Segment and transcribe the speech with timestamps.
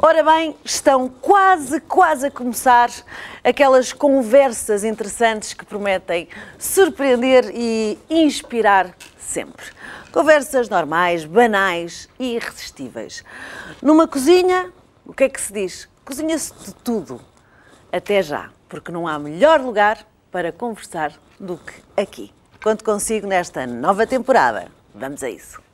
[0.00, 2.88] Ora bem, estão quase, quase a começar
[3.42, 9.66] aquelas conversas interessantes que prometem surpreender e inspirar sempre.
[10.12, 13.24] Conversas normais, banais e irresistíveis.
[13.82, 14.72] Numa cozinha,
[15.04, 15.88] o que é que se diz?
[16.04, 17.20] Cozinha-se de tudo.
[17.90, 22.32] Até já, porque não há melhor lugar para conversar do que aqui.
[22.62, 24.68] Conto consigo nesta nova temporada.
[24.94, 25.67] Vamos a isso.